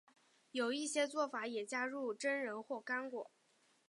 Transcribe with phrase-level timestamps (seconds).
[0.49, 3.29] 有一些做法也加入榛仁或干果。